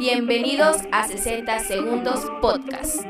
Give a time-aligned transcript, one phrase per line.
[0.00, 3.04] Bienvenidos a 60 Segundos Podcast.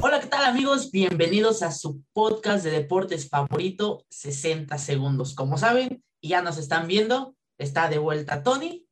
[0.00, 0.90] Hola, ¿qué tal amigos?
[0.90, 5.34] Bienvenidos a su podcast de deportes favorito, 60 Segundos.
[5.34, 8.86] Como saben, y ya nos están viendo, está de vuelta Tony.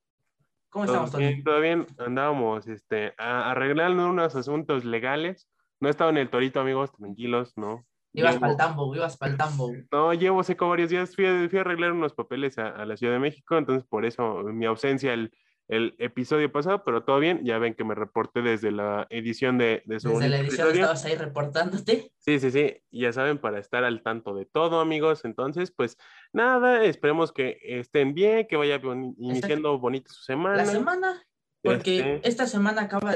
[0.69, 1.29] ¿Cómo estamos, Todo Tony?
[1.29, 1.87] bien, todo bien.
[1.97, 5.49] Andábamos este, arreglando unos asuntos legales.
[5.81, 7.87] No estaba en el torito, amigos, tranquilos, ¿no?
[8.13, 9.73] Ibas para el tambo, ibas para el tambo.
[9.91, 11.17] No, llevo seco varios días.
[11.17, 14.05] Fui a, fui a arreglar unos papeles a, a la Ciudad de México, entonces por
[14.05, 15.33] eso mi ausencia el,
[15.71, 17.45] el episodio pasado, pero todo bien.
[17.45, 20.83] Ya ven que me reporté desde la edición de, de su Desde la edición episodio.
[20.83, 22.13] estabas ahí reportándote.
[22.19, 25.25] Sí, sí, sí, ya saben, para estar al tanto de todo, amigos.
[25.25, 25.97] Entonces, pues
[26.33, 28.81] nada, esperemos que estén bien, que vaya
[29.19, 30.57] iniciando bonita su semana.
[30.57, 31.23] La semana,
[31.63, 32.29] porque Este.
[32.29, 33.15] esta semana acaba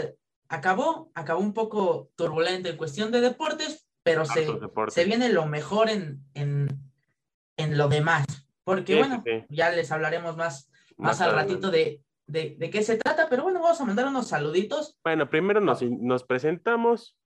[0.49, 4.95] acabó, acabó un poco turbulenta en cuestión de deportes, pero se, deportes.
[4.95, 6.69] se viene lo mejor en, en,
[7.57, 8.27] en lo demás.
[8.63, 9.45] Porque Sí, bueno, sí.
[9.49, 13.61] ya les hablaremos más, más, al ratito de, de, de qué se trata, pero bueno,
[13.61, 14.99] vamos a mandar unos saluditos.
[15.05, 17.17] Bueno, primero nos, nos presentamos.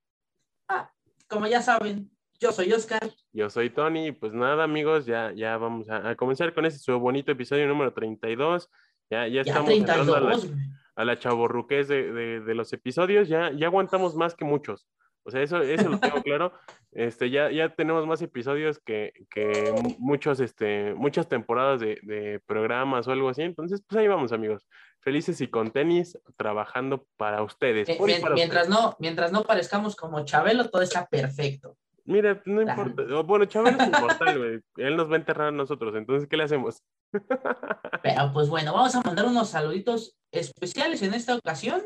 [1.27, 3.01] Como ya saben, yo soy Oscar.
[3.33, 6.97] Yo soy Tony, pues nada, amigos, ya, ya vamos a, a comenzar con este su
[6.99, 8.69] bonito episodio número 32.
[9.11, 10.57] Ya, ya Ya estamos entrando a la, 32,
[10.95, 14.87] a la chavorruquez de, de, de los episodios, ya, ya aguantamos más que muchos.
[15.23, 16.53] O sea, eso, eso lo tengo claro.
[16.91, 22.41] Este, ya, ya tenemos más episodios que, que mu- muchos, este, muchas temporadas de, de
[22.47, 23.43] programas o algo así.
[23.43, 24.67] Entonces, pues ahí vamos, amigos.
[25.01, 27.87] Felices y con tenis, trabajando para ustedes.
[27.89, 28.69] Eh, para mientras, ustedes.
[28.69, 31.77] no, mientras no parezcamos como Chabelo, todo está perfecto.
[32.05, 32.87] Mira, no Claro.
[32.87, 33.21] importa.
[33.21, 34.59] Bueno, Chabelo es inmortal, güey.
[34.77, 35.95] Él nos va a enterrar a nosotros.
[35.95, 36.83] Entonces, ¿qué le hacemos?
[38.03, 41.81] Pero pues bueno, vamos a mandar unos saluditos especiales en esta ocasión.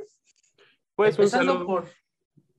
[0.95, 1.85] Pues un saludo por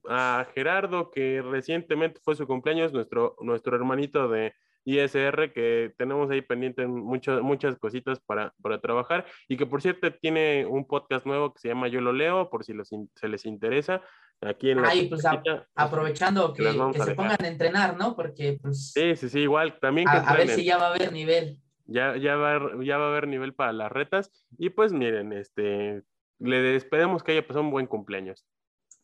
[0.09, 6.43] a Gerardo, que recientemente fue su cumpleaños, nuestro, nuestro hermanito de ISR, que tenemos ahí
[6.43, 11.53] pendiente muchas, muchas cositas para, para trabajar, y que por cierto tiene un podcast nuevo
[11.53, 14.03] que se llama Yo lo leo, por si los se les interesa,
[14.41, 15.43] aquí en la Ahí, pues, a-
[15.75, 18.15] aprovechando que, se pongan a entrenar, ¿no?
[18.15, 20.95] Porque pues Sí, sí, sí, igual, también que a, a ver si ya va a
[20.95, 21.59] haber nivel.
[21.87, 26.03] ya, ya, va, ya va a haber nivel para las retas, y pues miren, este,
[26.39, 28.45] le esperemos que haya pasado un buen cumpleaños.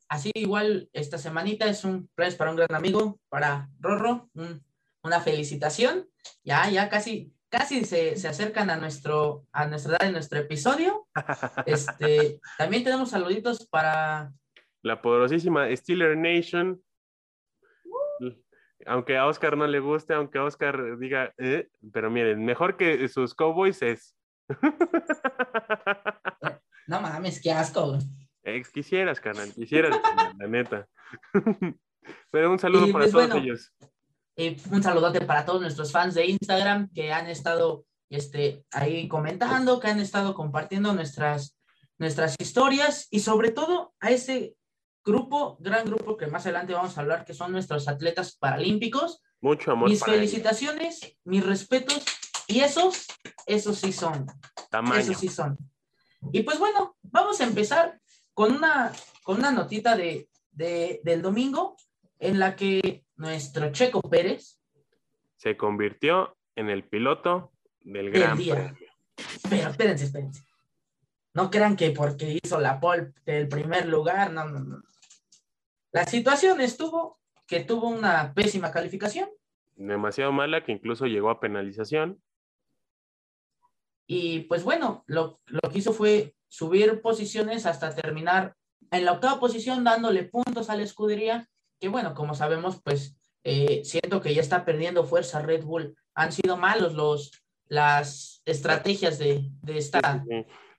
[0.09, 4.63] Así igual esta semanita es un cumpleaños para un gran amigo, para Rorro, un-
[5.03, 6.09] una felicitación.
[6.45, 11.07] Ya, ya casi, casi se, se acercan a nuestro, a nuestra edad de nuestro episodio.
[11.67, 14.33] Este, también tenemos saluditos para
[14.83, 16.81] la poderosísima Steeler Nation.
[18.87, 23.09] Aunque a Oscar no le guste, aunque a Oscar diga, "Eh", pero miren, mejor que
[23.09, 24.17] sus Cowboys es.
[26.87, 27.99] No mames, qué asco.
[28.43, 29.97] Ex, quisieras, carnal, quisieras,
[30.37, 30.89] la neta.
[32.33, 33.73] Pero un saludo Y, para pues, todos bueno, ellos.
[34.37, 39.81] Y un saludote para todos nuestros fans de Instagram que han estado este, ahí comentando,
[39.81, 41.57] que han estado compartiendo nuestras,
[41.99, 44.57] nuestras historias y sobre todo a ese
[45.05, 49.23] grupo, gran grupo que más adelante vamos a hablar, que son nuestros atletas paralímpicos.
[49.41, 50.31] Mucho amor Mis para ellos.
[50.31, 52.05] felicitaciones, mis respetos
[52.47, 53.07] y esos,
[53.47, 54.27] esos sí son.
[54.71, 55.01] Tamaño.
[55.01, 55.57] Eso sí son.
[56.33, 58.01] Y pues bueno, vamos a empezar
[58.35, 58.93] con una,
[59.23, 61.77] con una notita de, de- del domingo
[62.19, 64.59] en la que nuestro Checo Pérez,
[65.37, 68.55] Se convirtió en el piloto del Del Gran día.
[68.55, 68.89] Premio.
[69.49, 70.43] pero espérense, espérense.
[71.35, 74.83] No crean que porque hizo la pole del primer lugar, no, no, no.
[75.93, 79.29] La situación estuvo que tuvo una pésima calificación
[79.77, 82.21] Demasiado mala que incluso llegó a penalización.
[84.07, 88.55] y pues bueno, lo, lo que hizo fue subir posiciones hasta terminar
[88.91, 91.49] en la octava posición dándole puntos a la escudería,
[91.81, 95.97] que bueno, como sabemos, pues eh, siento que ya está perdiendo fuerza Red Bull.
[96.15, 100.25] Han sido malos los, las estrategias de, de esta...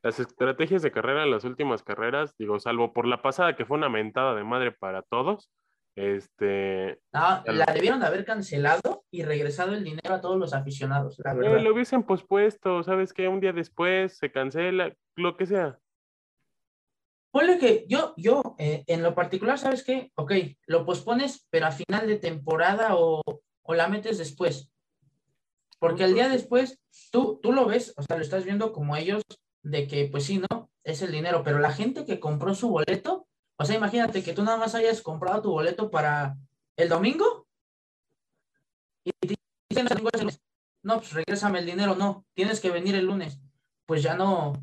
[0.04, 3.78] Las estrategias de carrera en las últimas carreras, digo, salvo por la pasada que fue
[3.78, 5.52] una mentada de madre para todos,
[5.96, 7.54] este, No, Claro.
[7.54, 11.36] la debieron de haber cancelado y regresado el dinero a todos los aficionados, la Eh,
[11.36, 11.62] verdad.
[11.62, 13.28] lo hubiesen pospuesto, ¿sabes qué?
[13.28, 15.78] Un día después se cancela, lo que sea.
[17.32, 20.12] Ponle que yo, yo, eh, en lo particular, ¿sabes qué?
[20.16, 20.34] Ok,
[20.68, 23.22] lo pospones, pero a final de temporada o,
[23.64, 24.70] o la metes después.
[25.80, 26.80] Porque el día después,
[27.12, 29.24] tú, tú lo ves, o sea, lo estás viendo como ellos,
[29.64, 30.70] de que, pues sí, ¿no?
[30.84, 34.44] Es el dinero, pero la gente que compró su boleto, o sea, imagínate que tú
[34.44, 36.38] nada más hayas comprado tu boleto para
[36.76, 37.48] el domingo
[39.04, 39.36] y te
[39.70, 39.88] dicen
[40.84, 43.40] no, pues regrésame el dinero, no, tienes que venir el lunes.
[43.86, 44.54] Pues ya no,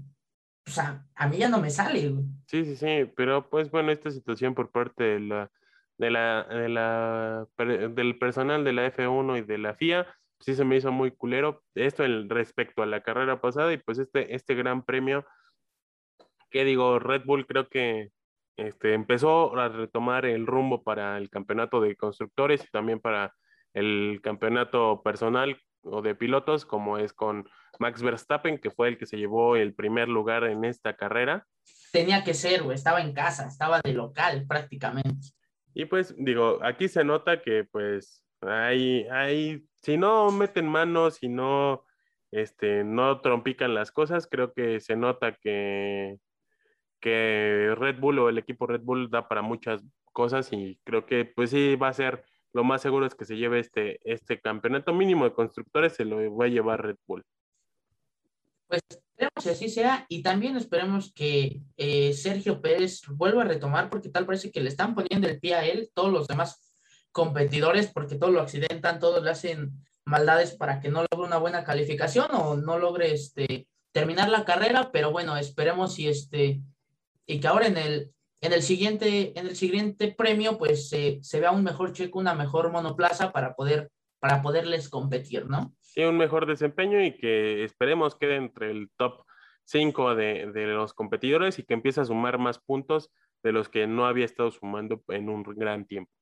[0.68, 2.12] o sea, a mí ya no me sale.
[2.46, 5.50] Sí, sí, sí, pero pues bueno, esta situación por parte de la,
[5.96, 10.06] de la, de la, del personal de la F1 y de la FIA,
[10.40, 11.62] sí se me hizo muy culero.
[11.74, 15.24] Esto en respecto a la carrera pasada y pues este, este gran premio,
[16.50, 18.10] Que digo, Red Bull creo que
[18.56, 23.34] este, empezó a retomar el rumbo para el campeonato de constructores y también para
[23.72, 27.48] el campeonato personal o de pilotos, como es con
[27.78, 31.46] Max Verstappen, que fue el que se llevó el primer lugar en esta carrera.
[31.92, 35.28] Tenía que ser, güey, estaba en casa, estaba de local prácticamente.
[35.74, 41.28] Y pues digo, aquí se nota que pues hay, hay, si no meten manos, si
[41.28, 41.84] no,
[42.30, 46.16] este, no trompican las cosas, creo que se nota que,
[47.00, 49.82] que Red Bull o el equipo Red Bull da para muchas
[50.12, 53.36] cosas y creo que pues sí va a ser lo más seguro es que se
[53.36, 57.24] lleve este, este campeonato mínimo de constructores, se lo va a llevar Red Bull.
[58.66, 63.90] Pues esperemos que así sea y también esperemos que eh, Sergio Pérez vuelva a retomar
[63.90, 66.76] porque tal parece que le están poniendo el pie a él, todos los demás
[67.12, 69.72] competidores, porque todos lo accidentan, todos le hacen
[70.04, 74.90] maldades para que no logre una buena calificación o no logre este, terminar la carrera,
[74.92, 76.60] pero bueno, esperemos y, este,
[77.26, 81.50] y que ahora en el, en el siguiente, en el siguiente premio, pues se vea
[81.50, 83.90] un mejor checo, una mejor monoplaza para poder,
[84.20, 85.74] para poderles competir, ¿no?
[85.80, 89.24] Sí, un mejor desempeño y que esperemos quede entre el top
[89.64, 93.10] 5 de, de, los competidores y que empiece a sumar más puntos
[93.42, 96.12] de los que no había estado sumando en un gran tiempo.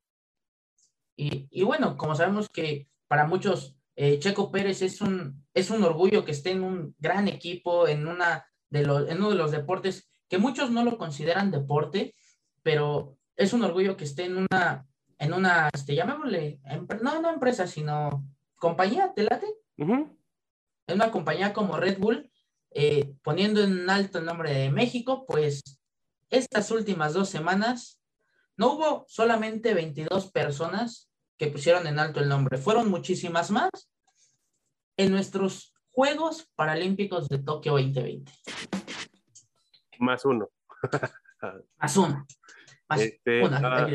[1.17, 5.83] Y, y bueno, como sabemos que para muchos eh, Checo Pérez es un, es un
[5.83, 9.51] orgullo que esté en un gran equipo, en, una de los, en uno de los
[9.51, 12.15] deportes que muchos no lo consideran deporte,
[12.63, 14.87] pero es un orgullo que esté en una,
[15.19, 16.61] en una, este, llamémosle,
[17.03, 18.25] no, no empresa, sino
[18.57, 19.47] compañía, ¿te late?
[19.77, 22.31] En una compañía como Red Bull,
[22.71, 25.63] eh, poniendo en alto el nombre de México, pues
[26.31, 28.01] estas últimas dos semanas
[28.57, 33.71] no hubo solamente 22 personas que pusieron en alto el nombre, fueron muchísimas más
[34.97, 38.33] en nuestros Juegos Paralímpicos de Tokio 2020.
[39.99, 40.49] Más uno.
[41.79, 42.27] más uno.
[42.89, 43.57] Más este, uno.
[43.63, 43.89] Ah,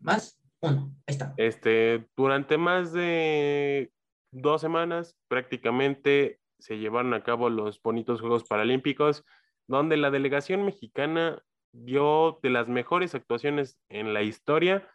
[0.00, 0.94] más uno.
[1.06, 1.34] Ahí está.
[1.36, 3.92] Este, durante más de
[4.30, 9.24] dos semanas prácticamente se llevaron a cabo los bonitos Juegos Paralímpicos,
[9.66, 11.42] donde la delegación mexicana
[11.72, 14.88] dio de las mejores actuaciones en la historia.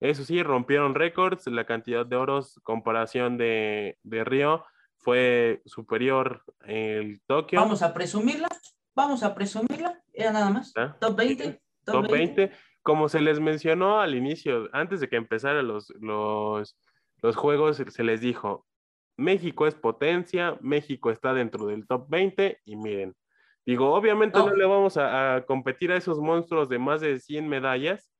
[0.00, 4.64] Eso sí, rompieron récords, la cantidad de oros, comparación de, de Río,
[4.96, 7.60] fue superior el Tokio.
[7.60, 8.48] Vamos a presumirla
[8.94, 10.72] vamos a presumirla, era nada más.
[10.76, 11.62] Ah, top 20.
[11.84, 12.50] Top, 20.
[12.82, 16.78] Como se les mencionó al inicio, antes de que empezaran los, los,
[17.22, 18.66] los juegos, se les dijo,
[19.16, 23.14] México es potencia, México está dentro del top 20 y miren,
[23.66, 27.48] digo, obviamente no, le vamos a, a, competir a esos monstruos de más de 100
[27.48, 28.10] medallas.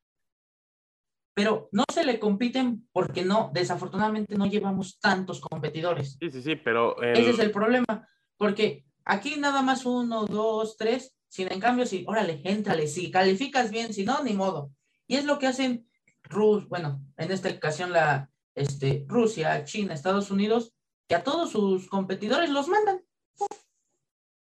[1.34, 6.18] Pero no se le compiten porque no, desafortunadamente no llevamos tantos competidores.
[6.20, 7.00] Sí, sí, sí, pero...
[7.00, 8.06] Ese es el problema,
[8.36, 13.72] porque Aquí nada más uno, dos, tres, sin en cambio, si, órale, éntrale, si calificas
[13.72, 14.70] bien, si no, ni modo.
[15.08, 15.90] Y es lo que hacen
[16.22, 20.76] Rus, bueno, en esta ocasión la este, Rusia, China, Estados Unidos,
[21.08, 23.02] que a todos sus competidores los mandan.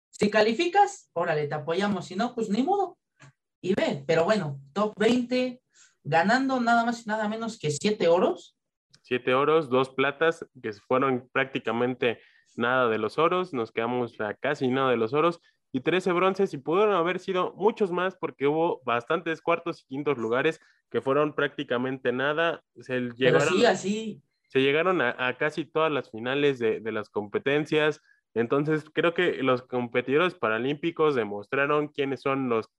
[0.10, 2.98] Si calificas, órale, te apoyamos, si no, pues ni modo.
[3.62, 5.62] Y ve, pero bueno, top 20,
[6.04, 8.58] ganando nada más y nada menos que siete oros.
[9.04, 12.20] Siete oros, dos platas, que fueron prácticamente
[12.58, 15.40] nada de los oros, nos quedamos a casi nada de los oros
[15.72, 20.18] y 13 bronces y pudieron haber sido muchos más porque hubo bastantes cuartos y quintos
[20.18, 20.60] lugares
[20.90, 22.64] que fueron prácticamente nada.
[22.80, 24.22] Se llegaron, sí, así.
[24.48, 28.02] Se llegaron a, casi todas las finales de, de, las competencias.
[28.34, 32.70] Entonces creo que los competidores paralímpicos demostraron quiénes son los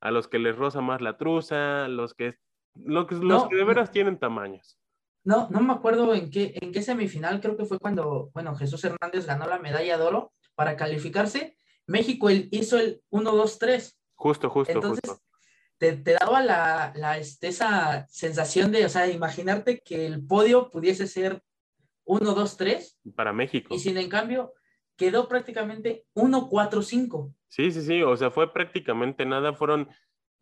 [0.00, 2.36] a los que les roza más la truza, los que,
[2.74, 4.78] los, los que de veras tienen tamaños.
[5.24, 8.82] No, no me acuerdo en qué, en qué semifinal, creo que fue cuando, bueno, Jesús
[8.84, 11.56] Hernández ganó la medalla de oro para calificarse.
[11.86, 13.94] México hizo el 1-2-3.
[14.14, 15.24] Justo, justo, Entonces, justo.
[15.78, 20.70] Te, te, daba la, la este, esa sensación de, o sea, imaginarte que el podio
[20.70, 21.42] pudiese ser
[22.04, 22.96] 1-2-3.
[23.14, 23.74] Para México.
[23.74, 24.54] Y sin en cambio,
[24.96, 27.32] quedó prácticamente 1-4-5.
[27.48, 29.88] Sí, sí, sí, o sea, fue prácticamente nada, fueron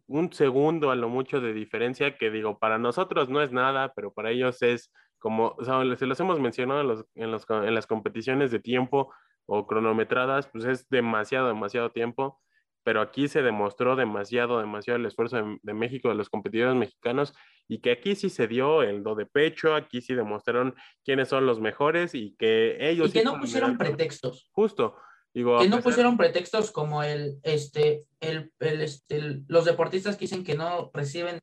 [0.07, 4.13] un segundo a lo mucho de diferencia, que digo, para nosotros no es nada, pero
[4.13, 7.75] para ellos es como, o sea, se los hemos mencionado en, los, en, los, en
[7.75, 9.13] las competiciones de tiempo
[9.47, 12.41] o cronometradas, pues es demasiado, demasiado tiempo,
[12.85, 17.35] pero aquí se demostró demasiado, demasiado el esfuerzo de, de, México, de los competidores mexicanos,
[17.67, 21.47] y que aquí sí se dio el do de pecho, aquí sí demostraron quiénes son
[21.47, 23.09] los mejores y que ellos...
[23.09, 24.49] Y que no pusieron pretextos.
[24.53, 24.97] Justo,
[25.37, 30.45] Digo, que no pusieron pretextos como el, este, el, el, este, los deportistas que dicen
[30.45, 31.41] que no reciben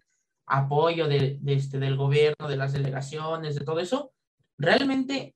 [0.48, 4.12] apoyo de, de, este, del gobierno, de las delegaciones, de todo eso.
[4.58, 5.36] Realmente,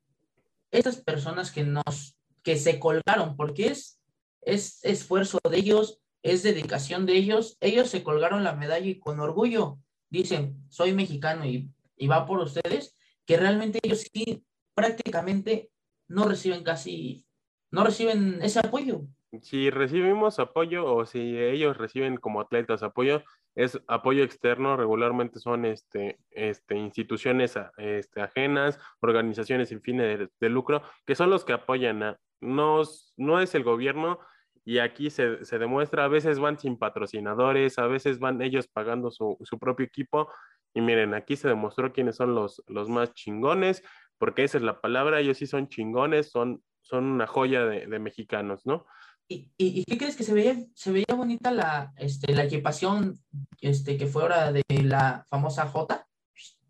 [0.72, 4.02] estas personas que nos, que se colgaron, porque es,
[4.42, 7.58] es esfuerzo de ellos, es dedicación de ellos.
[7.60, 9.78] Ellos se colgaron la medalla y con orgullo
[10.10, 15.70] dicen, soy mexicano y, y va por ustedes, que realmente ellos sí prácticamente
[16.08, 17.24] no reciben casi,
[17.72, 19.02] no reciben ese apoyo.
[19.42, 23.24] Si recibimos apoyo o si ellos reciben como atletas apoyo,
[23.56, 30.82] es apoyo externo, regularmente son este, este, instituciones este, ajenas, organizaciones sin fines de, lucro,
[31.06, 32.84] que son los que apoyan a, no,
[33.18, 34.20] no es el gobierno,
[34.64, 39.12] y aquí se, se, demuestra, a veces van sin patrocinadores, a veces van ellos pagando
[39.12, 40.30] su, su, propio equipo.
[40.74, 43.82] Y miren, aquí se demostró quiénes son los, los más chingones,
[44.18, 48.00] porque esa es la palabra, ellos sí son chingones, son, son una joya de, de
[48.00, 48.86] mexicanos, ¿no?
[49.30, 53.20] ¿Y, y, qué crees que se veía, se veía bonita la, este, la equipación
[53.60, 56.08] este, que fue ahora de la famosa J?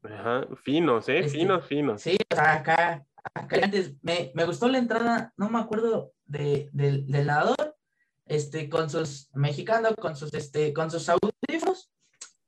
[0.03, 1.19] Ajá, finos, ¿eh?
[1.19, 2.01] Este, finos, finos.
[2.01, 3.05] Sí, o sea, acá,
[3.35, 7.75] acá antes me, me, gustó la entrada, no me acuerdo de, de, del nadador,
[8.25, 11.91] este, con sus mexicanos, con sus, este, con sus audífonos,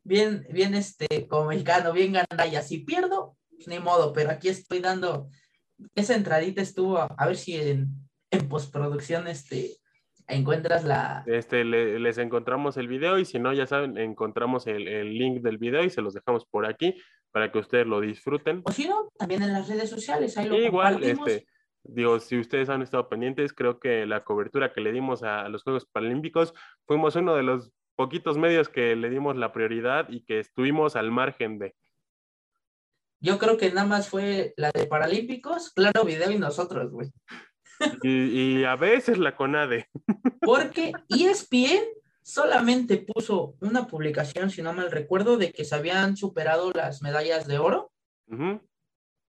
[0.04, 2.64] bien, bien, este, como mexicano, bien gandalla.
[2.64, 5.30] Si pierdo, ni modo, pero aquí estoy dando,
[5.95, 7.88] esa entradita estuvo, a ver si en,
[8.31, 9.77] en postproducción, este,
[10.27, 11.24] encuentras la...
[11.25, 15.41] Este, le, les encontramos el video y si no, ya saben, encontramos el, el, link
[15.41, 16.95] del video y se los dejamos por aquí
[17.31, 18.62] para que ustedes lo disfruten.
[18.65, 21.48] O si no, también en las redes sociales, ahí lo Igual, este,
[21.83, 25.50] digo, si ustedes han estado pendientes, creo que la cobertura que le dimos a, a
[25.50, 26.53] los Juegos Paralímpicos,
[26.86, 31.12] fuimos uno de los poquitos medios que le dimos la prioridad y que estuvimos al
[31.12, 31.75] margen de.
[33.22, 37.10] Yo creo que nada más fue la de Paralímpicos, Claro Video y nosotros, güey.
[38.04, 39.88] Y, y, a veces la CONADE.
[40.42, 41.84] Porque ESPN
[42.22, 47.48] solamente puso una publicación, si no mal recuerdo, de que se habían superado las medallas
[47.48, 47.92] de oro.
[48.28, 48.62] Uh -huh.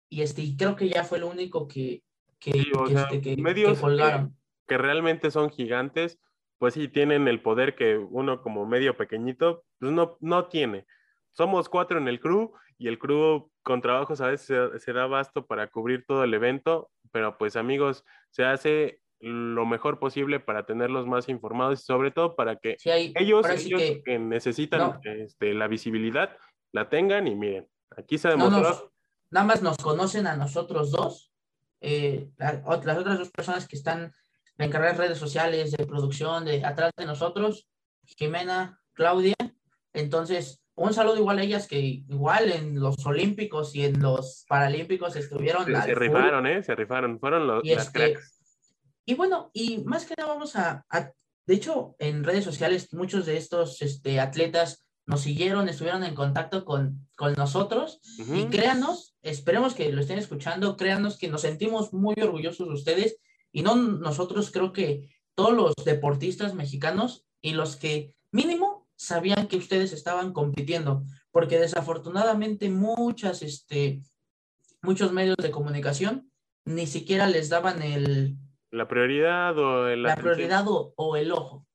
[0.10, 2.02] Y este, y creo que ya fue lo único que,
[2.40, 4.36] que, Sí, o que, sea, este, que- que medios colgaron.
[4.68, 6.18] que realmente son gigantes,
[6.58, 10.86] pues sí tienen el poder que uno como medio pequeñito, pues no, no tiene.
[11.34, 15.06] Somos cuatro en el crew y el crew con trabajos a veces se, se da
[15.08, 20.66] basto para cubrir todo el evento, pero pues amigos, se hace lo mejor posible para
[20.66, 24.80] tenerlos más informados y sobre todo para que Sí, hay, ellos, ellos que que necesitan
[24.80, 25.00] no.
[25.04, 26.38] este, la visibilidad,
[26.72, 27.68] la tengan y miren,
[27.98, 28.62] aquí se no demostró.
[28.62, 28.86] nos,
[29.30, 31.34] nada más nos conocen a nosotros dos.
[31.82, 34.12] eh, la- las otras dos personas que están
[34.58, 37.70] encargadas de redes sociales, de producción, de atrás de nosotros,
[38.06, 39.36] Jimena, Claudia.
[39.94, 45.16] Entonces, un saludo igual a ellas que igual en los Olímpicos y en los Paralímpicos
[45.16, 46.64] estuvieron Se, se rifaron, ¿eh?
[46.64, 48.40] Se rifaron, fueron los, Y las este, cracks.
[49.06, 51.12] y bueno, y más que nada vamos a, a-
[51.46, 56.64] de hecho, en redes sociales muchos de estos este, atletas nos siguieron, estuvieron en contacto
[56.64, 58.36] con, con nosotros Ujú.
[58.36, 63.18] y créanos, esperemos que lo estén escuchando, créanos que nos sentimos muy orgullosos de ustedes
[63.52, 69.56] y no nosotros, creo que todos los deportistas mexicanos y los que mínimo sabían que
[69.58, 74.02] ustedes estaban compitiendo, porque desafortunadamente muchas, este,
[74.82, 76.30] muchos medios de comunicación
[76.66, 78.36] ni siquiera les daban el,
[78.72, 80.34] La prioridad o el la atención.
[80.36, 81.66] prioridad o, o el ojo.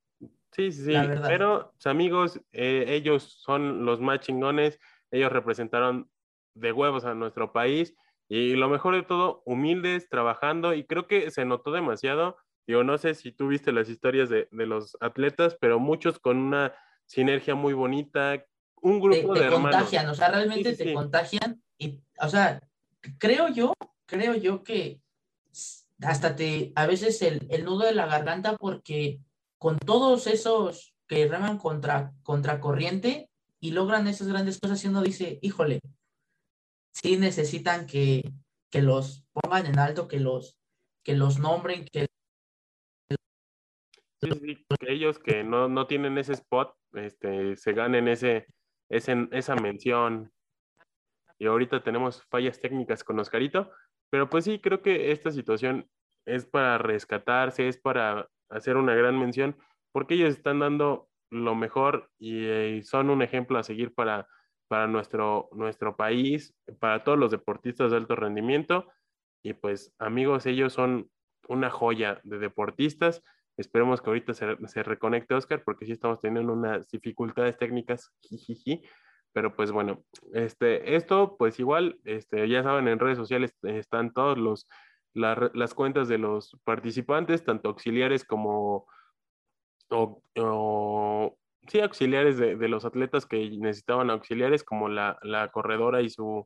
[0.51, 0.93] Sí, sí, sí.
[1.27, 4.79] Pero, amigos, eh, ellos son los más chingones.
[5.11, 6.09] Ellos representaron
[6.53, 7.93] de huevos a nuestro país.
[8.29, 10.73] Y lo mejor de todo, humildes, trabajando.
[10.73, 12.37] Y creo que se notó demasiado.
[12.67, 16.37] Digo, no sé si tú viste las historias de, de los atletas, pero muchos con
[16.37, 16.73] una
[17.07, 18.45] sinergia muy bonita.
[18.81, 19.71] Un Te, grupo te de hermanos.
[19.71, 20.93] contagian, o sea, realmente Sí, sí, te sí.
[20.93, 22.61] contagian y, o sea,
[23.17, 23.73] creo yo,
[24.05, 24.99] creo yo que
[26.01, 29.19] hasta te, a veces el, el nudo de la garganta porque
[29.57, 35.01] con todos esos que reman contra, contra corriente y logran esas grandes cosas y uno
[35.01, 35.79] dice, híjole,
[36.93, 38.33] sí necesitan que,
[38.69, 40.57] que los pongan en alto, que los,
[41.03, 42.07] que los nombren, que
[44.29, 48.47] que ellos que no, no tienen ese spot, este, se ganen ese,
[48.89, 50.31] ese, esa mención.
[51.37, 53.71] Y ahorita tenemos fallas técnicas con Oscarito,
[54.09, 55.89] pero pues sí, creo que esta situación
[56.25, 59.57] es para rescatarse, es para hacer una gran mención,
[59.91, 64.27] porque ellos están dando lo mejor y, eh, son un ejemplo a seguir para,
[64.67, 68.87] para nuestro, nuestro país, para todos los deportistas de alto rendimiento.
[69.43, 71.09] Y pues amigos, ellos son
[71.47, 73.23] una joya de deportistas.
[73.57, 78.83] Esperemos que ahorita se, se reconecte Oscar, porque sí estamos teniendo unas dificultades técnicas, jijiji.
[79.33, 84.37] Pero pues bueno, este, esto pues igual, este, ya saben, en redes sociales están todos
[84.37, 84.67] los,
[85.13, 88.87] la- las cuentas de los participantes, tanto auxiliares como,
[89.89, 96.01] o, o- sí, auxiliares de, de los atletas que necesitaban auxiliares, como la, la corredora
[96.01, 96.45] y su,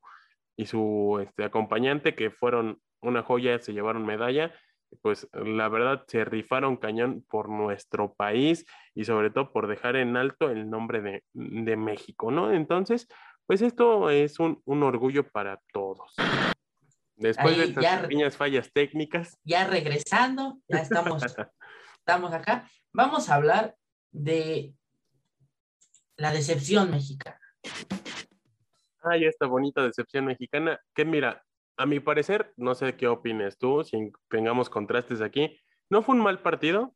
[0.58, 4.54] y su este, acompañante, que fueron una joya, se llevaron medalla.
[5.02, 8.66] Pues la verdad se rifaron cañón por nuestro país
[8.96, 12.52] y sobre todo por dejar en alto el nombre de, de México, ¿no?
[12.52, 13.08] Entonces,
[13.46, 16.16] pues esto es un, un orgullo para todos.
[17.16, 21.24] Después Ahí de estas ya- pequeñas fallas técnicas, Ya regresando, ya estamos,
[22.00, 22.70] estamos acá.
[22.94, 23.76] Vamos a hablar
[24.12, 24.74] de
[26.18, 27.40] la decepción mexicana.
[29.02, 31.44] hay esta bonita decepción mexicana que mira,
[31.80, 35.58] a mi parecer, no sé qué opines tú, si tengamos contrastes aquí,
[35.90, 36.94] no fue un mal partido,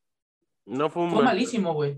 [0.66, 1.98] no fue un Fue mal- malísimo, güey.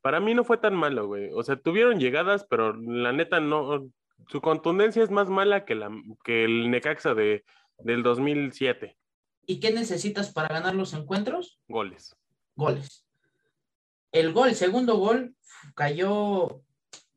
[0.00, 1.30] Para mí no fue tan malo, güey.
[1.32, 3.88] O sea, tuvieron llegadas, pero la neta no.
[4.28, 5.90] Su contundencia es más mala que, la,
[6.24, 7.44] que el Necaxa de,
[7.78, 8.96] del 2007.
[9.46, 11.60] ¿Y qué necesitas para ganar los encuentros?
[11.68, 12.16] Goles.
[12.56, 13.06] Goles.
[14.12, 15.34] El gol, segundo gol,
[15.74, 16.62] cayó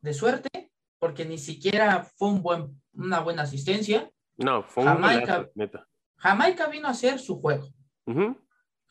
[0.02, 4.12] de suerte, porque ni siquiera fue un buen, una buena asistencia.
[4.38, 5.20] No, fue un Jamaica.
[5.20, 5.88] golazo, neta.
[6.18, 7.70] Jamaica vino a hacer su juego.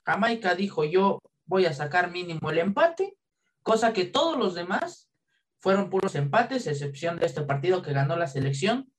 [0.05, 3.17] Jamaica dijo, yo voy a sacar mínimo el empate,
[3.63, 5.11] cosa que todos los demás
[5.59, 8.91] fueron puros empates, excepción de este partido que ganó la selección.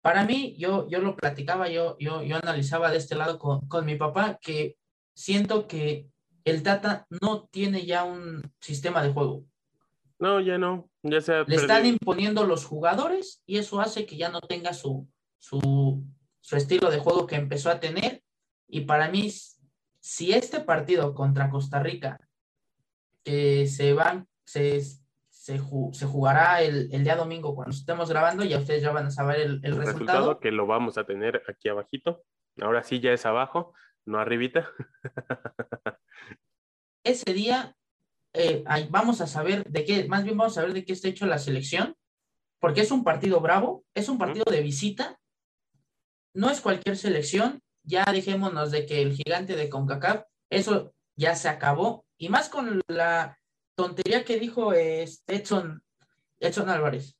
[0.00, 3.84] Para mí, yo, yo lo platicaba, yo, yo, yo analizaba de este lado con, con
[3.84, 4.76] mi papá, que
[5.14, 6.08] siento que
[6.44, 9.44] el Tata no tiene ya un sistema de juego.
[10.18, 10.90] No, ya no.
[11.02, 14.72] Ya se ha Le están imponiendo los jugadores y eso hace que ya no tenga
[14.72, 15.08] su,
[15.40, 16.04] su,
[16.40, 18.22] su estilo de juego que empezó a tener.
[18.68, 19.32] Y para mí,
[19.98, 22.20] si este partido contra Costa Rica,
[23.24, 24.80] que se van, se,
[25.28, 29.06] se, ju- se jugará el, el día domingo cuando estemos grabando, ya ustedes ya van
[29.06, 29.88] a saber el, el El resultado.
[29.88, 32.22] resultado que lo vamos a tener aquí abajito.
[32.60, 33.72] Ahora sí ya es abajo,
[34.04, 34.68] no arribita.
[37.04, 37.74] Ese día
[38.34, 41.26] eh, vamos a saber de qué, más bien vamos a saber de qué está hecho
[41.26, 41.96] la selección,
[42.60, 45.18] porque es un partido bravo, es un partido de visita,
[46.34, 51.48] no es cualquier selección, ya dejémonos de que el gigante de CONCACAF, eso ya se
[51.48, 53.38] acabó, y más con la
[53.74, 55.82] tontería que dijo este Edson,
[56.38, 57.16] Edson Álvarez,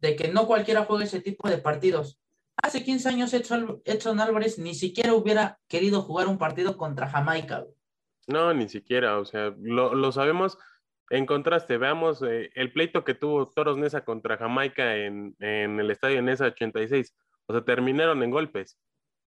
[0.00, 2.20] de que no cualquiera juega ese tipo de partidos.
[2.60, 7.64] Hace 15 años Edson, Álvarez ni siquiera hubiera querido jugar un partido contra Jamaica.
[8.26, 10.58] No, ni siquiera, o sea, lo, lo sabemos.
[11.10, 15.90] En contraste, veamos eh, el pleito que tuvo Toros Nesa contra Jamaica en, en el
[15.90, 17.14] estadio Nesa 86.
[17.48, 18.78] O sea, terminaron en golpes.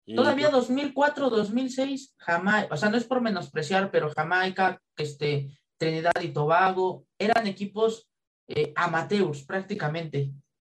[0.07, 6.15] Y Todavía 2004, 2006, Jamaica, o sea, no es por menospreciar, pero Jamaica, este, Trinidad
[6.23, 8.09] y Tobago, eran equipos
[8.49, 10.33] eh, amateurs prácticamente,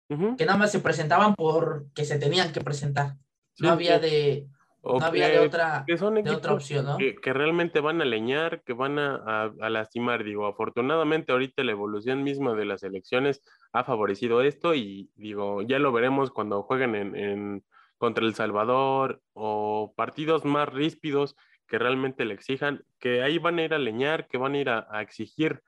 [0.10, 3.16] que nada más se presentaban porque se tenían que presentar.
[3.54, 4.48] sí, No había de,
[4.82, 6.98] o no había de otra, que son de otra opción, ¿no?
[6.98, 10.24] que, que realmente van a leñar, que van a, a- a lastimar.
[10.24, 13.42] Digo, afortunadamente ahorita la evolución misma de las elecciones
[13.74, 17.64] ha favorecido esto y digo, ya lo veremos cuando jueguen en, en-
[17.98, 21.36] contra El Salvador o partidos más ríspidos
[21.68, 24.70] que realmente le exijan, que ahí van a ir a leñar, que van a ir
[24.70, 25.62] a, a exigir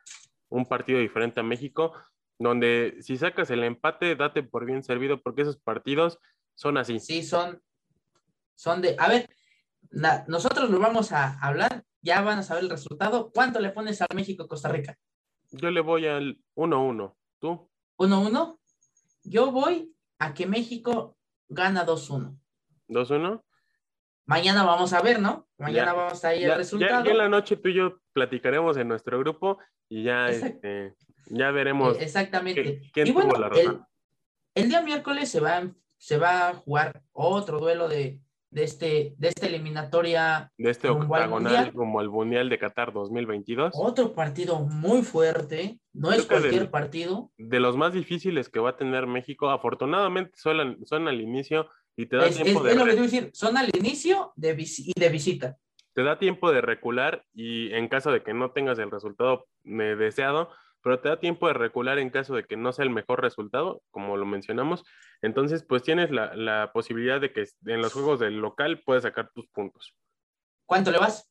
[0.50, 1.94] un partido diferente a México,
[2.40, 6.18] donde si sacas el empate, date por bien servido, porque esos partidos
[6.56, 7.00] son así.
[7.00, 7.62] Sí, son,
[8.62, 9.28] son de, a ver,
[9.90, 13.32] na- nosotros lo vamos a hablar, ya van a saber el resultado.
[13.34, 14.96] ¿Cuánto le pones al México-Costa Rica?
[15.50, 17.16] Yo le voy al 1-1.
[17.40, 17.72] ¿Tú?
[17.98, 18.60] 1-1.
[19.24, 21.18] Yo voy a que México
[21.50, 22.38] gana 2-1.
[22.88, 23.42] 2-1.
[24.28, 25.48] Mañana vamos a ver, ¿no?
[25.58, 27.00] Mañana Ya, vamos a ir Ya, el resultado.
[27.00, 29.58] ya- ya en la noche tú y yo platicaremos en nuestro grupo
[29.90, 30.94] y ya, este,
[31.26, 31.98] ya veremos.
[32.00, 32.84] Exactamente.
[32.94, 33.82] ¿Qué- y bueno, la el,
[34.54, 39.30] el día miércoles se va, se va a jugar otro duelo de, de, este, de
[39.30, 43.72] esta eliminatoria, de este rumbo octagonal como al Mundial de Qatar 2022.
[43.74, 45.80] otro partido muy fuerte.
[45.94, 47.32] No es Creo que cualquier del- partido.
[47.38, 52.06] De los más difíciles que va a tener México, afortunadamente suenan, son al inicio y
[52.06, 53.30] te da, Es, es- tiempo es de lo que te voy a decir.
[53.34, 55.58] Son al inicio de y de visita.
[55.94, 59.96] te da tiempo de recular y en caso de que no tengas el resultado eh,
[59.98, 60.50] deseado,
[60.84, 63.82] pero te da tiempo de recular en caso de que no sea el mejor resultado,
[63.92, 64.84] como lo mencionamos.
[65.22, 69.32] Entonces, pues tienes la, la posibilidad de que en los juegos del local puedes sacar
[69.34, 69.96] tus puntos.
[70.66, 71.30] ¿Cuánto le vas?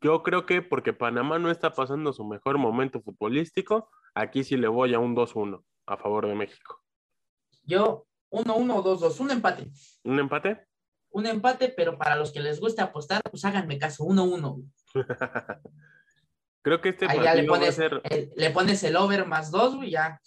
[0.00, 4.68] Yo creo que porque Panamá no está pasando su mejor momento futbolístico, aquí sí le
[4.68, 6.82] voy a un 2-1 a favor de México.
[7.64, 9.20] Yo 1-1 o 2-2.
[9.20, 9.70] Un empate.
[10.04, 10.66] ¿Un empate?
[11.10, 14.04] Un empate, pero para los que les gusta apostar, pues háganme caso.
[14.04, 14.64] 1-1.
[16.62, 18.96] creo que este Ahí ya le partido va a pones, ser el, le pones el
[18.96, 20.20] over más dos, güey, ya.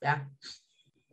[0.00, 0.28] Ya.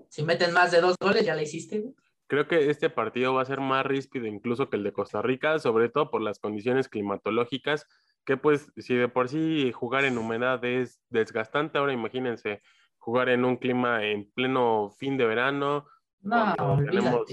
[0.10, 1.96] Si meten más de dos goles, ya le hiciste, güey.
[2.28, 5.60] Creo que este partido va a ser más ríspido incluso que el de Costa Rica,
[5.60, 7.86] sobre todo por las condiciones climatológicas,
[8.26, 12.62] que pues si de por sí jugar en humedad es desgastante, ahora imagínense
[13.00, 15.88] jugar en un clima en pleno fin de verano,
[16.22, 16.56] No,
[16.86, 17.26] tenemos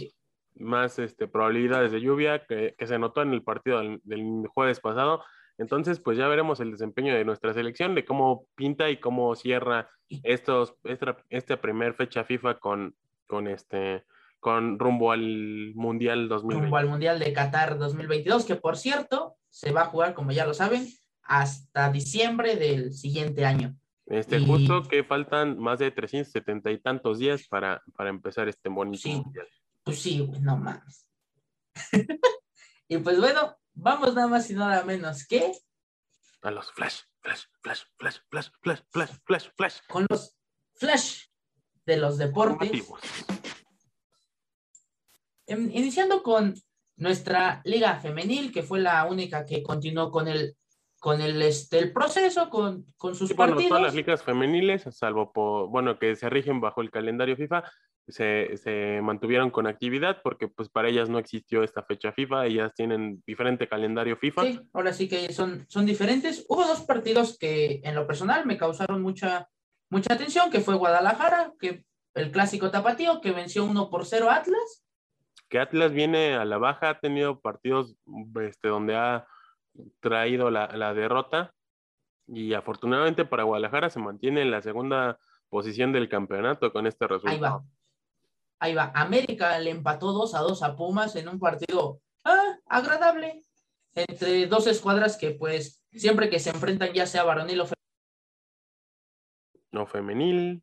[0.54, 4.80] más este, probabilidades de lluvia que, que se notó en el partido del, del jueves
[4.80, 5.22] pasado.
[5.58, 9.90] Entonces, pues ya veremos el desempeño de nuestra selección, de cómo pinta y cómo cierra
[10.22, 12.94] estos, esta, esta primer fecha FIFA con,
[13.26, 14.04] con este
[14.40, 16.62] con rumbo al Mundial 2020.
[16.62, 20.46] rumbo al Mundial de Qatar 2022, que por cierto se va a jugar, como ya
[20.46, 20.86] lo saben,
[21.22, 23.76] hasta diciembre del siguiente año.
[24.06, 28.68] Este, Y- justo que faltan más de 370 y tantos días para, para empezar este
[28.68, 29.16] bonito Sí.
[29.16, 29.48] mundial.
[29.82, 31.08] Pues sí, güey, no mames.
[32.88, 35.52] y pues bueno, vamos nada más y nada menos que
[36.42, 39.76] A los flash, flash, flash, flash, flash, flash, flash, flash, flash.
[39.88, 40.36] con los
[40.74, 41.24] flash
[41.86, 42.70] de los deportes.
[45.46, 46.54] Em, Iniciando con
[46.96, 50.56] nuestra liga femenil, que fue la única que continuó con el,
[50.98, 53.68] con el, este, el proceso, con, con sus Sí, bueno, partidos.
[53.70, 57.62] todas las ligas femeniles, salvo por, bueno, que se rigen bajo el calendario FIFA,
[58.08, 62.72] se, se mantuvieron con actividad porque pues para ellas no existió esta fecha FIFA, ellas
[62.74, 64.42] tienen diferente calendario FIFA.
[64.42, 66.44] Sí, ahora sí que son, son diferentes.
[66.48, 69.48] Hubo dos partidos que en lo personal me causaron mucha,
[69.90, 74.36] mucha atención, que fue Guadalajara, que el clásico tapatío, que venció 1 por 0 a
[74.36, 74.84] Atlas.
[75.48, 77.94] que Atlas viene a la baja, ha tenido partidos
[78.42, 79.26] este, donde ha
[80.00, 81.54] traído la, la derrota
[82.26, 85.18] y afortunadamente para Guadalajara se mantiene en la segunda
[85.48, 87.40] posición del campeonato con este Ahí resultado.
[87.40, 87.64] va.
[88.60, 88.92] Ahí va.
[88.94, 93.42] América le empató 2 a 2 a Pumas en un partido ah, agradable
[93.94, 97.78] entre dos escuadras que pues siempre que se enfrentan ya sea varonil o femenil,
[99.72, 100.62] No femenil.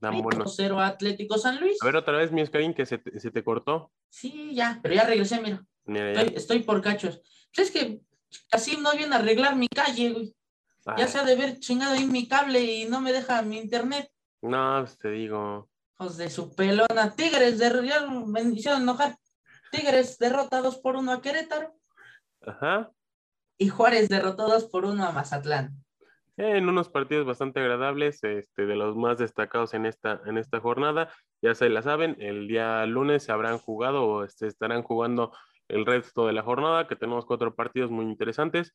[0.00, 0.54] Tan buenos.
[0.54, 1.78] 0 a Atlético San Luis.
[1.80, 3.90] A ver otra vez, mi Oscarín, que se te, se te cortó.
[4.10, 5.64] Sí, ya, pero ya regresé, mira.
[5.86, 6.20] Mira, ya.
[6.20, 7.22] Estoy, estoy por cachos.
[7.54, 8.00] Pues es que
[8.50, 10.36] así no viene a arreglar mi calle, güey.
[10.86, 13.56] Ya Ay, se ha de haber chingado ahí mi cable y no me deja mi
[13.56, 14.10] internet.
[14.48, 15.68] No, pues te digo.
[15.98, 17.14] Hijos de su pelona.
[17.16, 19.16] Tigres, de, ya me hicieron enojar.
[19.70, 21.74] Tigres derrota 2 por 1 a Querétaro
[22.46, 22.90] Ajá.
[23.58, 25.72] y Juárez derrotó 2 por 1 a Mazatlán.
[26.36, 31.08] En unos partidos bastante agradables, este, de los más destacados en esta, en esta jornada.
[31.42, 35.32] Ya se la saben, el día lunes se habrán jugado o este, estarán jugando
[35.68, 38.74] el resto de la jornada, que tenemos cuatro partidos muy interesantes.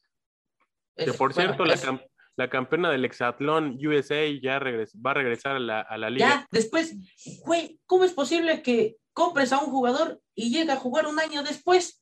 [0.95, 2.01] Que por bueno, cierto, la, es- cam-
[2.39, 6.25] la campeona del Hexatlón USA ya va a regresar a la, a la liga.
[6.25, 6.95] ya, después,
[7.43, 11.43] güey, ¿cómo es posible que compres a un jugador y llega a jugar un año
[11.43, 12.01] después?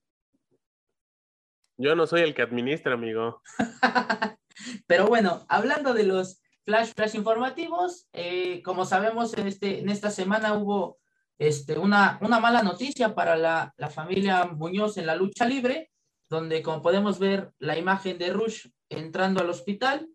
[1.76, 3.42] Yo no soy el que administra, amigo.
[4.86, 10.12] Pero bueno, hablando de los flash flash informativos, eh, como sabemos, en, este, en esta
[10.12, 11.00] semana hubo
[11.40, 15.90] este, una, una mala noticia para la, la familia Muñoz en la lucha libre,
[16.30, 20.08] donde como podemos ver la imagen de Rush entrando al hospital,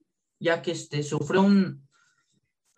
[0.43, 1.89] ya que este, sufrió un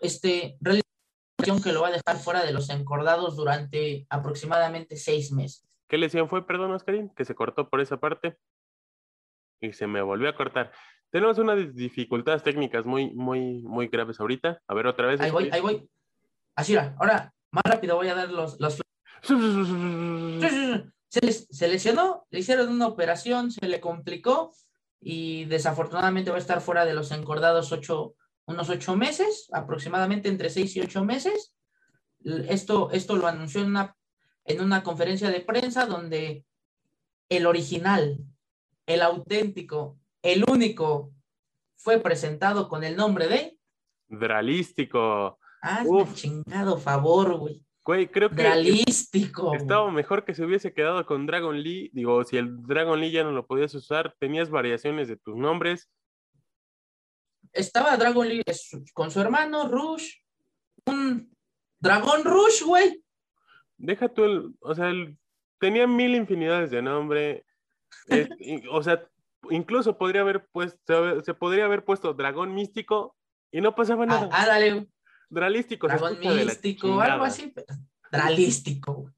[0.00, 5.66] este, realización que lo va a dejar fuera de los encordados durante aproximadamente seis meses.
[5.88, 7.10] ¿Qué lesión fue, perdón, Oscarín?
[7.16, 8.36] Que se cortó por esa parte.
[9.60, 10.72] Y se me volvió a cortar.
[11.10, 14.60] Tenemos unas dificultades técnicas muy, muy, muy graves ahorita.
[14.66, 15.20] A ver, otra vez.
[15.20, 15.88] Ahí voy, ahí voy.
[16.56, 18.80] Así va, ahora más rápido voy a dar los, los
[21.08, 24.52] se, les- se lesionó, le hicieron una operación, se le complicó
[25.06, 28.14] y desafortunadamente va a estar fuera de los encordados ocho,
[28.46, 31.54] unos ocho meses, aproximadamente entre seis y ocho meses.
[32.24, 33.94] Esto, esto lo anunció en una,
[34.46, 36.46] en una conferencia de prensa donde
[37.28, 38.18] el original,
[38.86, 41.12] el auténtico, el único
[41.76, 43.58] fue presentado con el nombre de...
[44.08, 45.38] Dralístico.
[45.60, 46.08] Hazme Uf.
[46.08, 47.63] el chingado favor, güey.
[47.84, 49.48] Güey, creo que Dralístico.
[49.48, 49.58] güey.
[49.60, 51.90] estaba mejor que se hubiese quedado con Dragon Lee.
[51.92, 55.90] Digo, si el Dragon Lee ya no lo podías usar, tenías variaciones de tus nombres.
[57.52, 58.42] estaba Dragon Lee
[58.94, 60.14] con su hermano Rush,
[60.86, 61.30] un
[61.78, 63.04] Dragón Rush, güey.
[63.76, 65.16] Deja tú el, o sea, el-
[65.60, 67.44] tenía mil infinidades de nombre.
[68.08, 68.28] Es-
[68.70, 69.06] o sea,
[69.50, 73.14] incluso podría haber puesto, se podría haber puesto Dragón Místico
[73.52, 74.28] y no pasaba Ah, nada.
[74.32, 74.88] ah, dale,
[75.34, 77.52] Dralístico, Dragón místico, algo así,
[78.10, 79.10] Dralístico.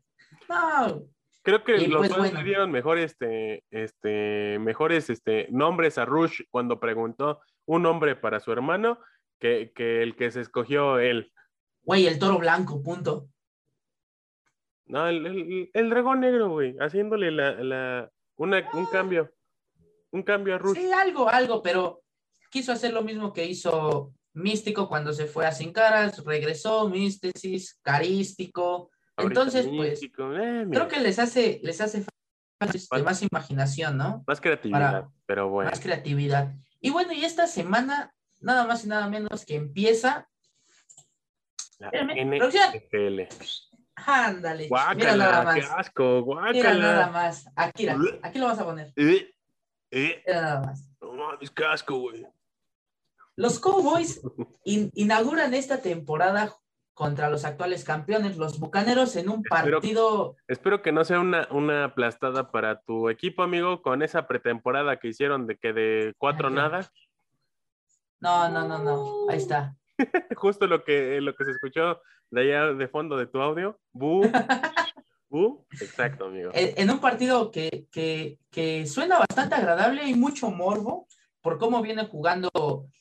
[0.49, 1.05] No,
[1.43, 2.39] Creo que Y los pues, dos bueno.
[2.41, 8.41] le dieron mejor, este, este, mejores este, nombres a Rush cuando preguntó un nombre para
[8.41, 8.99] su hermano
[9.39, 11.33] que, que el que se escogió él.
[11.83, 13.29] güey, el toro blanco, punto.
[14.87, 19.33] No, el, el- el dragón negro, güey, haciéndole la, la, una, un cambio.
[20.11, 20.77] Un cambio a Rush.
[20.79, 22.03] Sí, algo, algo, pero
[22.51, 27.79] quiso hacer lo mismo que hizo Místico cuando se fue a Sin Caras, regresó, Místesis,
[27.83, 28.91] Carístico.
[29.17, 32.05] Ahorita Entonces, pues, místico, eh, mira, creo que les hace, les hace
[32.61, 34.23] falta, este, más imaginación, ¿no?
[34.27, 35.71] Más creatividad, para- pero bueno.
[35.71, 36.53] más creatividad.
[36.81, 40.29] Y bueno, y esta semana, nada más y nada menos que empieza
[41.79, 41.91] La.
[41.91, 43.29] NFL.
[43.95, 44.69] Ándale.
[44.69, 45.55] Guácala, Mira nada más.
[45.55, 47.07] qué asco, Mira nada guácala.
[47.11, 47.47] más.
[47.57, 47.89] Aquí,
[48.23, 48.93] aquí lo vas a poner.
[48.97, 49.35] Eh,
[49.91, 50.91] eh, Mira nada más.
[51.01, 52.27] no mames, qué asco, güey.
[53.37, 54.21] Los Cowboys
[54.65, 56.55] in- inauguran esta temporada
[56.95, 60.37] contra los actuales campeones, los Bucaneros, en un Espero- partido.
[60.49, 65.09] Espero que no sea una, una aplastada para tu equipo, amigo, con esa pretemporada que
[65.09, 66.91] hicieron de que de cuatro Ay, nada.
[68.21, 69.31] No, no, no, no.
[69.31, 69.77] Ahí está.
[70.37, 73.79] Justo lo que, lo que se escuchó de allá de fondo de tu audio.
[73.93, 74.23] Bu.
[75.29, 75.67] Bu.
[75.73, 76.51] Exacto, amigo.
[76.55, 81.09] En, en un partido que, que, que suena bastante agradable y mucho morbo
[81.47, 82.51] por cómo vienen jugando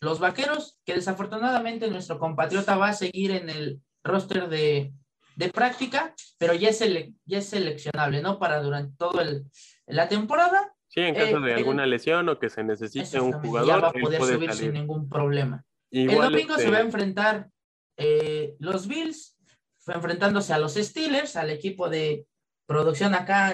[0.02, 4.94] los vaqueros, que desafortunadamente nuestro compatriota va a seguir en el roster de,
[5.36, 6.78] de práctica, pero ya es,
[7.26, 8.38] ya es seleccionable, ¿no?
[8.38, 9.46] Para durante todo el,
[9.88, 10.76] la temporada.
[10.90, 13.78] Sí, en caso eh, de el- alguna lesión o que se necesite un jugador, ya
[13.80, 15.66] va a poder puede subir sin ningún problema.
[15.90, 17.50] El domingo este, se va a enfrentar
[17.98, 19.40] eh, los Bills,
[19.88, 22.28] enfrentándose a los Steelers, al equipo de
[22.68, 23.54] producción acá.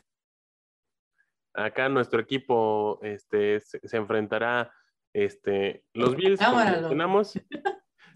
[1.54, 4.70] acá nuestro equipo este, se, se enfrentará
[5.14, 7.34] este, los Bills, como mencionamos.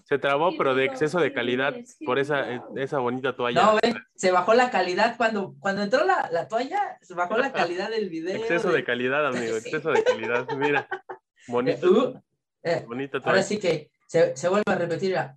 [0.04, 3.64] Se trabó, pero de exceso de calidad por esa, esa bonita toalla.
[3.64, 7.52] No, ve, se bajó la calidad cuando, cuando entró la, la toalla, se bajó la
[7.54, 8.36] calidad del video.
[8.36, 9.70] exceso de calidad, amigo, Sí.
[9.70, 10.48] exceso de calidad.
[10.58, 10.88] Mira,
[11.48, 12.22] bonito, uh,
[12.62, 13.44] eh, bonita ahora toalla.
[13.44, 15.18] sí que se, se vuelve a repetir.
[15.18, 15.36] Ah,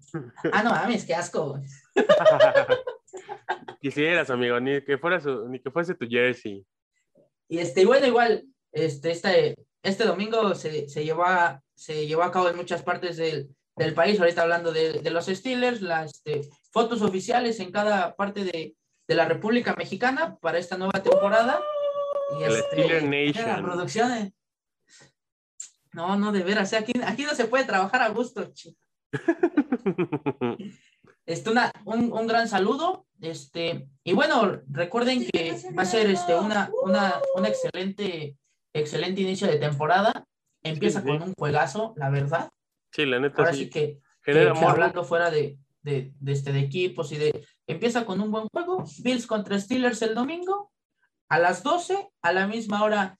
[0.63, 1.59] no mames, qué asco.
[3.81, 6.65] Quisieras, amigo, ni que fuera su- ni que fuese tu jersey.
[7.49, 12.33] Y este, bueno, igual, este, este, este domingo se, se, llevó a, se llevó a
[12.33, 16.49] cabo en muchas partes del, del país, ahorita hablando de, de los Steelers, las este,
[16.71, 18.75] fotos oficiales en cada parte de,
[19.07, 21.61] de la República Mexicana para esta nueva temporada.
[22.39, 23.47] Y El este, Steeler Nation.
[23.49, 24.13] La producción.
[24.13, 24.33] eh.
[25.93, 28.53] No, no, de veras, aquí, aquí no se puede trabajar a gusto.
[31.27, 33.07] Este, una, un, un gran saludo.
[33.21, 38.39] Este, y bueno, recuerden que va a ser este, una, una, un excelente,
[38.79, 40.25] excelente inicio de temporada.
[40.63, 41.13] Empieza Sí, sí.
[41.19, 42.51] con un juegazo, la verdad.
[42.93, 43.65] Sí, la neta Ahora sí.
[43.65, 44.71] sí que, Genera que- que morbo.
[44.73, 47.47] hablando fuera de, de, de este, de equipos y de.
[47.67, 48.85] Empieza con un buen juego.
[49.03, 50.73] Bills contra Steelers el domingo
[51.29, 52.09] a las 12.
[52.23, 53.19] A la misma hora,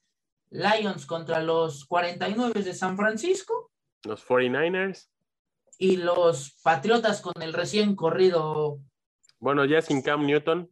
[0.49, 3.71] Lions contra los 49 de San Francisco.
[4.03, 5.09] Los 49ers.
[5.77, 8.79] Y los Patriotas con el recién corrido
[9.39, 10.69] Bueno, ya sin Cam Newton,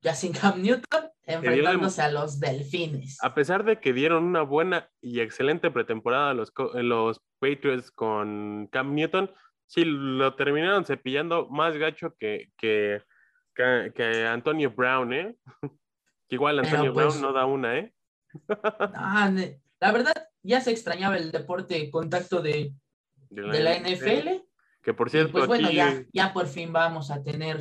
[0.00, 3.18] ya sin Cam Newton, enfrentándose a los Delfines.
[3.22, 7.90] a pesar de que dieron una buena y excelente pretemporada a los, eh, los Patriots
[7.90, 9.30] con Cam Newton,
[9.66, 13.02] sí lo terminaron cepillando más gacho que, que,
[13.54, 15.36] que, que Antonio Brown, ¿eh?
[16.26, 17.92] Que igual Antonio pues, Brown no da una, ¿eh?
[19.78, 22.72] La verdad, ya se extrañaba el deporte de contacto de,
[23.28, 24.42] de la NFL.
[24.82, 27.60] Que por Y cierto, pues bueno, aquí ya, ya por fin vamos a tener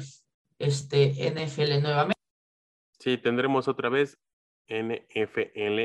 [0.60, 2.13] este NFL nuevamente.
[3.00, 4.20] Sí tendremos otra vez
[4.68, 5.82] NFL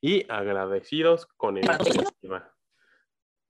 [0.00, 1.68] y agradecidos con el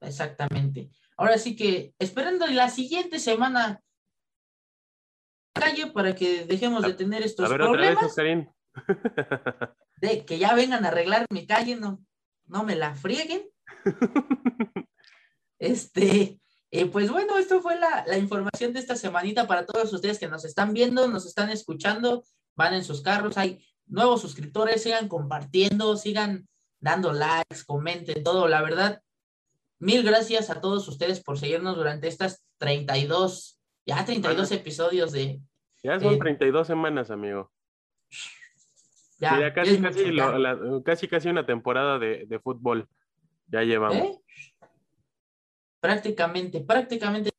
[0.00, 0.90] Exactamente.
[1.16, 3.80] Ahora sí que esperando la siguiente semana
[5.52, 8.48] calle para que dejemos de tener A estos ver, otra vez, problemas.
[9.96, 12.04] De que ya vengan a arreglar mi calle, no,
[12.46, 13.48] no me la frieguen.
[15.58, 16.40] Este,
[16.72, 20.26] eh, pues bueno, esto fue la, la información de esta semanita para todos ustedes que
[20.26, 22.24] nos están viendo, nos están escuchando,
[22.56, 26.48] van en sus carros, hay nuevos suscriptores, sigan compartiendo, sigan
[26.80, 29.02] dando likes, comenten todo, la verdad.
[29.78, 35.40] Mil gracias a todos ustedes por seguirnos durante estas 32, ya 32 episodios de...
[35.82, 37.50] Ya son Eh, 32 semanas, amigo.
[39.18, 39.76] Ya, casi,
[40.10, 42.88] lo- la- casi, casi una temporada de, de fútbol.
[43.46, 43.96] Ya llevamos.
[43.96, 44.18] ¿Eh?
[45.80, 47.30] Prácticamente, prácticamente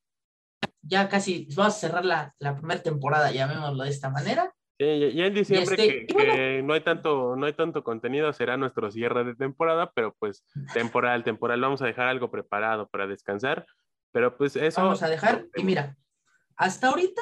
[0.81, 4.53] ya casi vamos a cerrar la, la primera temporada, llamémoslo de esta manera.
[4.79, 6.33] Sí, ya, en diciembre este, que, bueno.
[6.33, 10.43] que no hay tanto, no hay tanto contenido, será nuestro cierre de temporada, pero pues
[10.73, 13.65] temporal, temporal, vamos a dejar algo preparado para descansar.
[14.11, 14.81] Pero pues eso.
[14.81, 15.95] Vamos a dejar, y mira,
[16.55, 17.21] hasta ahorita,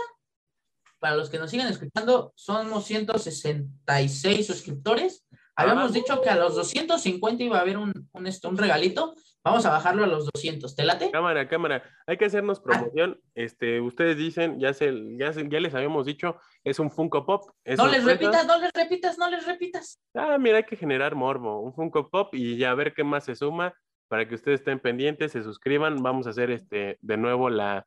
[0.99, 5.25] para los que nos siguen escuchando, somos 166 suscriptores.
[5.55, 5.93] Habíamos Ah.
[5.93, 9.13] dicho que a los 250 iba a haber un, un, este, un regalito.
[9.43, 10.75] Vamos a bajarlo a los 200.
[10.75, 11.09] ¿Te late?
[11.09, 13.19] Cámara, cámara, hay que hacernos promoción.
[13.33, 17.49] Este, ustedes dicen, ya se, ya se- ya les habíamos dicho, es un Funko Pop.
[17.63, 19.99] es No les repitas, no les repitas, no les repitas.
[20.13, 23.35] Ah, mira, hay que generar morbo, un Funko Pop y ya ver qué más se
[23.35, 23.73] suma
[24.07, 26.03] para que ustedes estén pendientes, se suscriban.
[26.03, 27.85] Vamos a hacer este de nuevo la,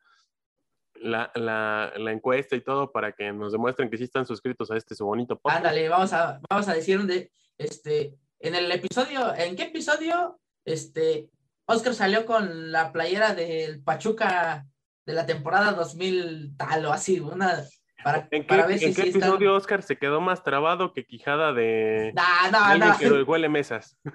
[0.95, 4.77] la, la, la encuesta y todo para que nos demuestren que sí están suscritos a
[4.77, 5.59] este su bonito podcast.
[5.59, 10.41] Ándale, vamos a, vamos a decir de, este, en el episodio, ¿en qué episodio?
[10.65, 11.29] Este,
[11.67, 14.67] Oscar salió con la playera del Pachuca
[15.07, 17.63] de la temporada 2000 tal o así, una,
[18.03, 20.43] Para, ¿En qué, para ver si en qué sí están- episodio Oscar se quedó más
[20.45, 22.99] trabado que quijada de, No, de no, alguien no.
[22.99, 23.97] que huele mesas?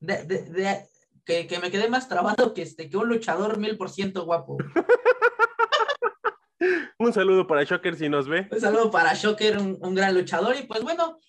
[0.00, 0.86] De- de- de-
[1.24, 4.56] que, que me quedé más trabado que, este, que un luchador mil por ciento guapo.
[6.98, 8.48] Un saludo para Shocker si nos ve.
[8.50, 10.56] Un saludo para Shocker, un, un gran luchador.
[10.56, 11.27] Y pues bueno, En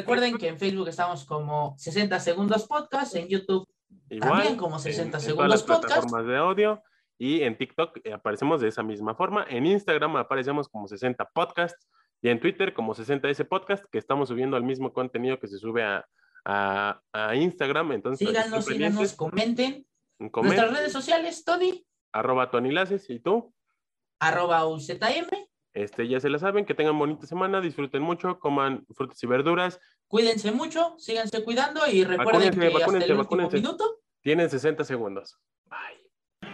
[0.00, 3.68] recuerden que en Facebook estamos como 60 Segundos Podcast, en YouTube
[4.10, 5.84] igual, también como en- 60 en todas segundos las podcast.
[5.86, 6.82] plataformas de audio
[7.18, 9.44] y en TikTok eh, aparecemos de esa misma forma.
[9.48, 11.76] En Instagram aparecemos como 60 Podcast
[12.20, 15.82] y en Twitter como 60S Podcast, que estamos subiendo el mismo contenido que se sube
[15.82, 16.06] a,
[16.44, 17.92] a- a Instagram.
[17.92, 19.86] Entonces, síganos, síganos, comenten,
[20.18, 23.52] Nuestras redes sociales, Tony, arroba Tony Laces y tú.
[24.20, 25.28] arroba UZM.
[25.74, 29.80] Este, ya se la saben, que tengan bonita semana, disfruten mucho, coman frutas y verduras,
[30.06, 33.56] Cuídense mucho, síganse cuidando y recuerden Vacúnense, que hasta vacúnense, el último vacúnense.
[33.56, 35.38] minuto tienen 60 segundos.
[35.64, 36.50] Bye.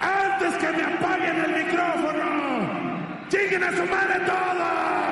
[0.00, 3.28] ¡Antes que me apaguen el micrófono!
[3.28, 5.09] ¡Chinguen a su madre todos!